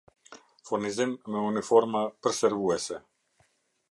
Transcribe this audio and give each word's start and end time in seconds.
Furnizim 0.69 1.11
me 1.35 1.43
uniforma 1.51 2.03
per 2.27 2.35
servuese 2.39 3.01